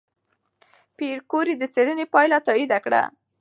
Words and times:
پېیر 0.97 1.19
کوري 1.31 1.53
د 1.57 1.63
څېړنې 1.73 2.05
پایله 2.13 2.37
تایید 2.47 2.71
کړه. 2.85 3.01